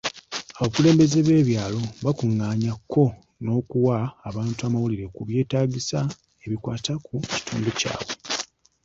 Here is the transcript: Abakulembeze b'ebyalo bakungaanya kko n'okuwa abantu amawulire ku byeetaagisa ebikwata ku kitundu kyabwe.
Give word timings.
Abakulembeze 0.57 1.17
b'ebyalo 1.27 1.81
bakungaanya 2.05 2.73
kko 2.79 3.03
n'okuwa 3.43 3.97
abantu 4.29 4.59
amawulire 4.67 5.05
ku 5.15 5.21
byeetaagisa 5.27 5.99
ebikwata 6.45 6.93
ku 7.05 7.13
kitundu 7.33 7.69
kyabwe. 7.79 8.13